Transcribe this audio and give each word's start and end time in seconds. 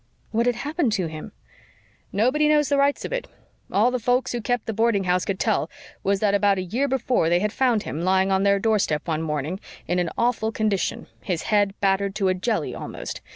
"What 0.31 0.47
had 0.47 0.55
happened 0.55 0.91
to 0.93 1.05
him?" 1.05 1.31
"Nobody 2.11 2.49
knows 2.49 2.69
the 2.69 2.77
rights 2.79 3.05
of 3.05 3.13
it. 3.13 3.27
All 3.71 3.91
the 3.91 3.99
folks 3.99 4.31
who 4.31 4.41
kept 4.41 4.65
the 4.65 4.73
boarding 4.73 5.03
house 5.03 5.25
could 5.25 5.39
tell 5.39 5.69
was 6.01 6.21
that 6.21 6.33
about 6.33 6.57
a 6.57 6.63
year 6.63 6.87
before 6.87 7.29
they 7.29 7.37
had 7.39 7.53
found 7.53 7.83
him 7.83 8.01
lying 8.01 8.31
on 8.31 8.41
their 8.41 8.57
doorstep 8.57 9.07
one 9.07 9.21
morning 9.21 9.59
in 9.87 9.99
an 9.99 10.09
awful 10.17 10.51
condition 10.51 11.05
his 11.21 11.43
head 11.53 11.75
battered 11.81 12.15
to 12.15 12.29
a 12.29 12.33
jelly 12.33 12.73
almost. 12.73 13.21